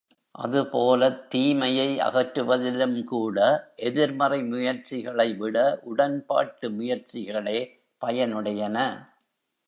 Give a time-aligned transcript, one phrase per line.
[0.35, 3.37] அதுபோலத் தீமையை அகற்றுவதிலும் கூட
[3.75, 5.57] எதிர்மறை முயற்சிகளை விட
[5.83, 7.59] உடன்பாட்டு முயற்சிகளே
[8.01, 8.77] பயனுடையன.